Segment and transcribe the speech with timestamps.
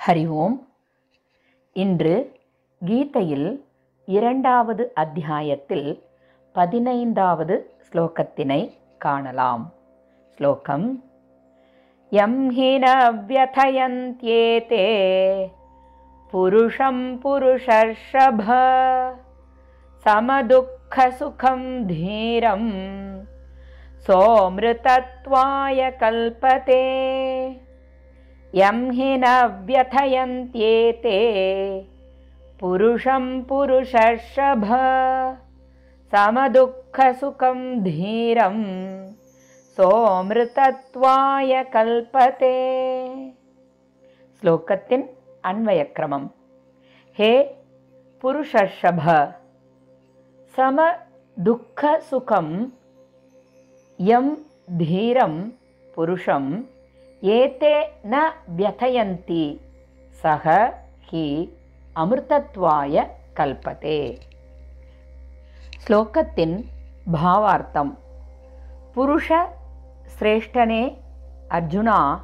[0.00, 0.56] ஹரி ஓம்
[1.76, 2.14] இன்று
[2.82, 3.48] கீதையில்
[4.08, 5.88] இரண்டாவது அத்தியாயத்தில்
[6.52, 7.56] பதினைந்தாவது
[7.86, 8.60] ஸ்லோகத்தினை
[8.98, 9.66] காணலாம்
[10.36, 10.88] ஸ்லோகம்
[12.12, 12.88] யம் ஹி ந
[13.28, 14.84] வியதயந்த்யேதே
[16.32, 18.42] புருஷம் புருஷர்ஷப
[20.06, 22.64] समदुःखसुखं धीरं
[24.06, 26.82] सोऽमृतत्वाय कल्पते
[28.55, 29.23] यं हि न
[29.65, 31.19] व्यथयन्त्येते।
[32.59, 34.65] पुरुषं पुरुषभ
[36.11, 38.57] समदुःखसुखं धीरं
[39.77, 42.55] सोमृतत्वाय कल्पते।
[44.41, 44.95] श्लोकस्य
[45.43, 46.27] अन्वयक्रमं
[47.19, 47.31] हे
[48.21, 48.99] पुरुषभ
[50.55, 52.47] समदुःखसुखं
[53.99, 54.29] यं
[54.77, 55.49] धीरं
[55.95, 56.45] पुरुषं
[57.21, 58.17] ஏதே ந
[58.57, 59.59] வியதயந்தி.
[60.09, 60.73] சக
[61.11, 61.51] ஹி
[61.95, 64.17] அமிர்தத்வாய கல்பதே.
[65.87, 66.65] ஸ்லோகத்தின்
[67.13, 67.97] பாவார்த்தம்.
[68.95, 69.45] புருஷ
[70.19, 70.97] சிரேஷ்டனே
[71.49, 72.21] அர்ஜுனா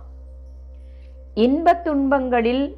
[1.33, 2.75] இன்பத் துன்பங்களில்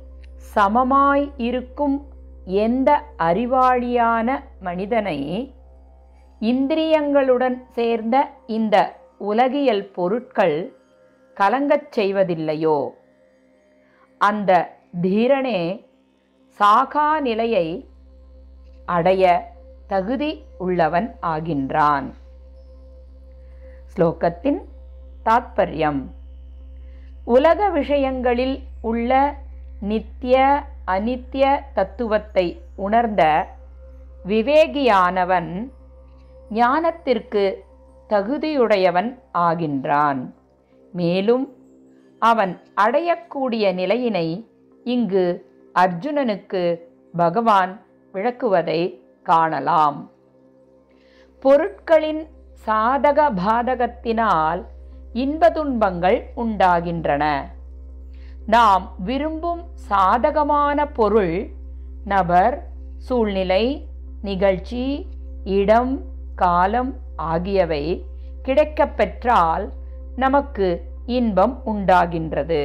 [0.55, 2.07] சமமாய் இருக்கும்
[2.45, 5.53] எந்த அறிவாளியான மனிதனை
[6.41, 10.73] இந்திரியங்களுடன் சேர்ந்த இந்த உலகியல் பொருட்கள்
[11.39, 12.89] கலங்கச் செய்வதில்லையோ?
[14.17, 15.85] அந்த தீரனே
[16.59, 17.89] சாகா நிலையை
[18.85, 19.51] அடைய
[19.87, 22.07] தகுதி உள்ளவன் ஆகின்றான்.
[23.95, 24.59] ஸ்லோகத்தின்
[25.25, 26.01] தாத்பரியம்.
[27.25, 29.35] உலக விஷயங்களில் உள்ள
[29.81, 33.47] நித்திய அனித்திய தத்துவத்தை உணர்ந்த
[34.27, 35.71] விவேகியானவன்
[36.51, 37.43] ஞானத்திற்கு
[38.09, 40.21] தகுதியுடையவன் ஆகின்றான்.
[40.91, 41.55] மேலும்
[42.19, 44.49] அவன் அடையக்கூடிய நிலையினை
[44.83, 45.45] இங்கு
[45.79, 46.79] அர்ஜுனனுக்கு
[47.17, 47.81] பகவான்
[48.13, 50.11] விளக்குவதை காணலாம்.
[51.39, 52.27] பொருட்களின்
[52.65, 54.65] சாதக பாதகத்தினால்
[55.13, 57.45] இன்ப துன்பங்கள் உண்டாகின்றன.
[58.45, 61.49] நாம் விரும்பும் சாதகமான பொருள்
[62.05, 63.87] நபர் சூழ்நிலை
[64.21, 65.05] நிகழ்ச்சி
[65.43, 66.01] இடம்
[66.35, 68.05] காலம் ஆகியவை
[68.45, 69.69] கிடைக்கப்பெற்றால்
[70.15, 72.61] நமக்கு இன்பம் உண்டாகின்றது.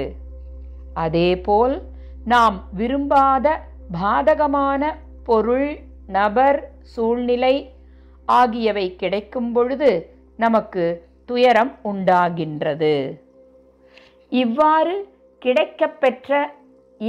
[1.04, 1.74] அதேபோல்
[2.32, 3.46] நாம் விரும்பாத
[3.96, 4.82] பாதகமான
[5.28, 5.70] பொருள்
[6.16, 6.58] நபர்
[6.94, 7.54] சூழ்நிலை
[8.28, 9.90] ஆகியவை கிடைக்கும் பொழுது
[10.42, 10.84] நமக்கு
[11.28, 12.94] துயரம் உண்டாகின்றது.
[14.42, 14.94] இவ்வாறு
[15.42, 16.32] கிடைக்கப்பெற்ற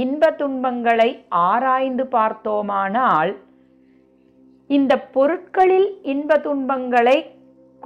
[0.02, 3.32] இன்ப துன்பங்களை ஆராய்ந்து பார்த்தோமானால்
[4.70, 7.18] இந்த பொருட்களில் இன்ப துன்பங்களை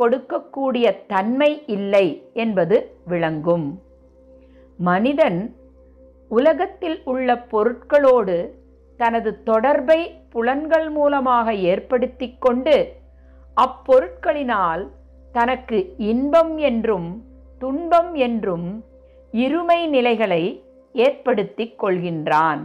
[0.01, 2.07] கொடுக்கக்கூடிய தன்மை இல்லை
[2.43, 3.67] என்பது விளங்கும்.
[4.79, 5.41] மனிதன்
[6.31, 8.37] உலகத்தில் உள்ள பொருட்களோடு
[9.01, 10.01] தனது தொடர்பை
[10.31, 12.77] புலன்கள் மூலமாக ஏற்படுத்தி கொண்டு
[13.57, 14.83] அப்பொருட்களினால்
[15.33, 15.79] தனக்கு
[16.11, 17.09] இன்பம் என்றும்
[17.61, 18.69] துன்பம் என்றும்
[19.33, 20.43] இருமை நிலைகளை
[20.95, 22.63] ஏற்படுத்தி கொள்கின்றான்.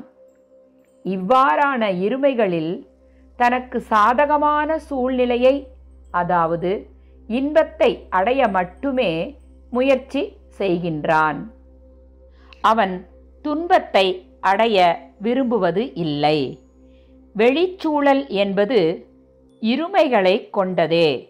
[1.05, 2.73] இவ்வாறான இருமைகளில்
[3.39, 5.55] தனக்கு சாதகமான சூழ்நிலையை
[6.11, 6.71] அதாவது
[7.27, 9.37] இன்பத்தை அடைய மட்டுமே
[9.69, 11.51] முயற்சி செய்கின்றான்.
[12.61, 13.07] அவன்
[13.41, 16.59] துன்பத்தை அடைய விரும்புவது இல்லை.
[17.37, 19.07] வெளிச்சூழல் என்பது
[19.61, 21.29] இருமைகளை கொண்டதே.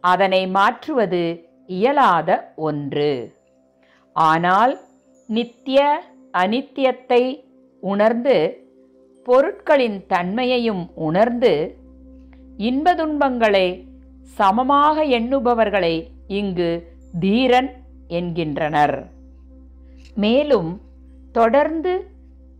[0.00, 3.34] அதனை மாற்றுவது இயலாத ஒன்று.
[4.12, 4.78] ஆனால்
[5.26, 6.02] நித்திய
[6.32, 7.42] அனித்தியத்தை
[7.80, 8.66] உணர்ந்து
[9.24, 11.76] பொருட்களின் தன்மையையும் உணர்ந்து
[12.58, 13.87] இன்பதுன்பங்களை
[14.36, 16.70] சமமாக எண்ணுபவர்களை இங்கு
[17.20, 17.70] தீரன்
[18.08, 19.10] என்கின்றனர்.
[20.14, 20.80] மேலும்
[21.32, 22.10] தொடர்ந்து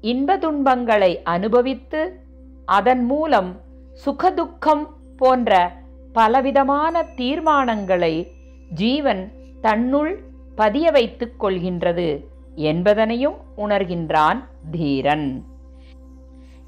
[0.00, 2.20] இன்ப துன்பங்களை அனுபவித்து
[2.64, 3.60] அதன் மூலம்
[4.04, 4.84] சுகதுக்கம்
[5.16, 5.72] போன்ற
[6.12, 8.28] பலவிதமான தீர்மானங்களை
[8.74, 10.18] ஜீவன் தன்னுள்
[10.56, 12.24] பதிய வைத்துக் கொள்கின்றது
[12.56, 14.38] என்பதனையும் உணர்கின்றான்
[14.70, 15.44] தீரன்.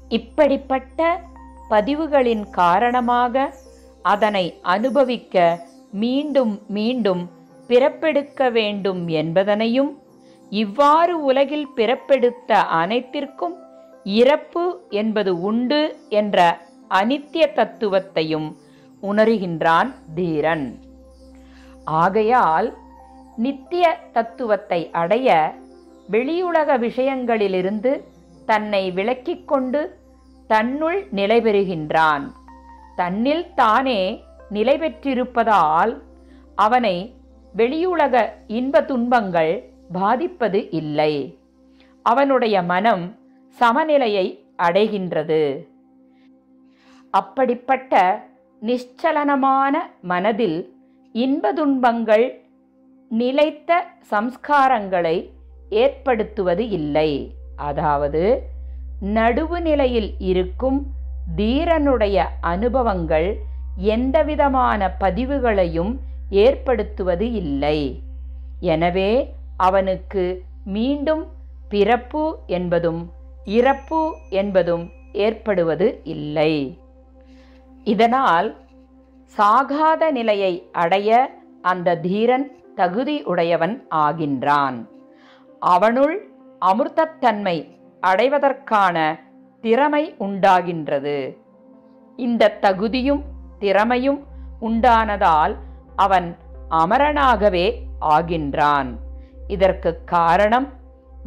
[0.09, 1.21] இப்படிப்பட்ட
[1.69, 3.53] பதிவுகளின் காரணமாக
[4.03, 7.29] அதனை அனுபவிக்க மீண்டும் மீண்டும்
[7.67, 9.91] பிறப்பெடுக்க வேண்டும் என்பதனையும்
[10.49, 13.55] இவ்வாறு உலகில் பிறப்பெடுத்த அனைத்திற்கும்
[14.03, 16.57] இறப்பு என்பது உண்டு என்ற
[16.89, 18.55] அனித்திய தத்துவத்தையும்
[19.01, 20.79] உணர்கின்றான் தீரன்.
[21.85, 22.77] ஆகையால்
[23.35, 25.53] நித்திய தத்துவத்தை அடைய
[26.11, 28.03] வெளியுலக விஷயங்களிலிருந்து
[28.45, 29.99] தன்னை விலக்கிக் கொண்டு
[30.47, 32.31] தன்னுள் நிலைபெறுகின்றான்.
[33.01, 33.99] தன்னில் தானே
[34.49, 35.93] நிலை பெற்றிருப்பதால்
[36.55, 36.95] அவனை
[37.55, 38.15] வெளியுலக
[38.57, 39.53] இன்ப துன்பங்கள்
[39.91, 41.13] பாதிப்பது இல்லை.
[42.05, 43.05] அவனுடைய மனம்
[43.59, 44.25] சமநிலையை
[44.57, 45.41] அடைகின்றது.
[47.13, 47.93] அப்படிப்பட்ட
[48.61, 49.75] நிச்சலனமான
[50.11, 50.59] மனதில்
[51.15, 52.25] இன்ப துன்பங்கள்
[53.11, 53.71] நிலைத்த
[54.11, 55.17] சம்ஸ்காரங்களை
[55.69, 57.11] ஏற்படுத்துவது இல்லை.
[57.69, 58.23] அதாவது
[59.17, 60.79] நடுவு நிலையில் இருக்கும்
[61.37, 62.17] தீரனுடைய
[62.51, 63.29] அனுபவங்கள்
[63.95, 65.93] எந்தவிதமான பதிவுகளையும்
[66.45, 67.79] ஏற்படுத்துவது இல்லை.
[68.73, 69.11] எனவே
[69.67, 70.23] அவனுக்கு
[70.75, 71.23] மீண்டும்
[71.69, 72.23] பிறப்பு
[72.57, 73.01] என்பதும்
[73.57, 74.85] இறப்பு என்பதும்
[75.25, 76.53] ஏற்படுவது இல்லை.
[77.87, 78.49] இதனால்
[79.35, 80.53] சாகாத நிலையை
[80.83, 81.09] அடைய
[81.71, 83.75] அந்த தீரன் தகுதி உடையவன்
[84.05, 84.77] ஆகின்றான்.
[85.61, 86.15] அவனுள்
[86.61, 87.57] அமிர்தத்தன்மை
[88.03, 88.97] அடைவதற்கான
[89.61, 91.37] திறமை உண்டாகின்றது.
[92.15, 93.23] இந்த தகுதியும்
[93.59, 94.25] திறமையும்
[94.61, 95.55] உண்டானதால்
[95.95, 96.37] அவன்
[96.69, 98.97] அமரனாகவே ஆகின்றான்.
[99.47, 100.67] இதற்கு காரணம்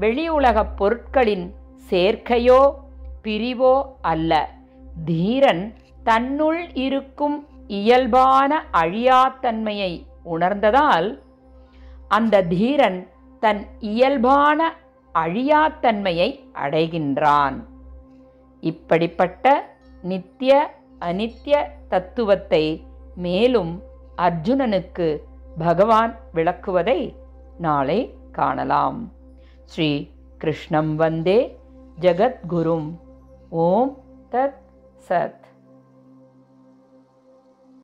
[0.01, 1.55] வெளியுலகப் பொருட்களின்
[1.91, 2.75] சேர்க்கையோ
[3.25, 4.51] பிரிவோ அல்ல.
[5.05, 11.23] தீரன் தன்னுள் இருக்கும் இயல்பான அழியாத்தன்மையை உணர்ந்ததால்
[12.09, 13.09] அந்த தீரன்
[13.41, 14.75] தன் இயல்பான
[15.15, 17.57] அழியாத்தன்மையை அடைகின்றான்.
[18.71, 19.53] இப்படிப்பட்ட
[20.03, 20.53] நித்திய
[21.01, 21.55] அனித்திய
[21.89, 22.65] தத்துவத்தை
[23.15, 23.73] மேலும்
[24.17, 25.09] அர்ஜுனனுக்கு
[25.59, 27.01] பகவான் விளக்குவதை
[27.59, 27.99] நாளை
[28.33, 29.01] காணலாம்.
[29.65, 29.91] ஸ்ரீ
[30.39, 31.39] கிருஷ்ணம் வந்தே
[32.01, 32.89] ஜகத்குரும்.
[33.49, 33.93] ஓம்
[34.31, 34.61] தத்
[35.09, 35.44] சத்.